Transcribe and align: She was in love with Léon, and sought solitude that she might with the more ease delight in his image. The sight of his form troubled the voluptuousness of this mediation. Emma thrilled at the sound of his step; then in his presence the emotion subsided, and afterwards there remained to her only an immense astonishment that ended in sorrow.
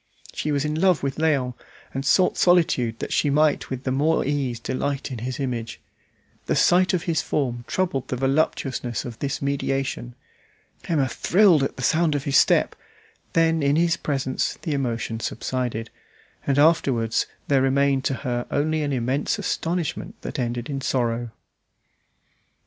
She 0.33 0.51
was 0.51 0.65
in 0.65 0.73
love 0.81 1.03
with 1.03 1.17
Léon, 1.17 1.53
and 1.93 2.03
sought 2.03 2.35
solitude 2.35 2.97
that 2.97 3.13
she 3.13 3.29
might 3.29 3.69
with 3.69 3.83
the 3.83 3.91
more 3.91 4.25
ease 4.25 4.59
delight 4.59 5.11
in 5.11 5.19
his 5.19 5.39
image. 5.39 5.79
The 6.47 6.55
sight 6.55 6.95
of 6.95 7.03
his 7.03 7.21
form 7.21 7.65
troubled 7.67 8.07
the 8.07 8.15
voluptuousness 8.15 9.05
of 9.05 9.19
this 9.19 9.43
mediation. 9.43 10.15
Emma 10.85 11.07
thrilled 11.07 11.61
at 11.61 11.75
the 11.77 11.83
sound 11.83 12.15
of 12.15 12.23
his 12.23 12.35
step; 12.39 12.75
then 13.33 13.61
in 13.61 13.75
his 13.75 13.95
presence 13.95 14.57
the 14.63 14.73
emotion 14.73 15.19
subsided, 15.19 15.91
and 16.47 16.57
afterwards 16.57 17.27
there 17.47 17.61
remained 17.61 18.03
to 18.05 18.15
her 18.15 18.47
only 18.49 18.81
an 18.81 18.91
immense 18.93 19.37
astonishment 19.37 20.19
that 20.23 20.39
ended 20.39 20.67
in 20.67 20.81
sorrow. 20.81 21.29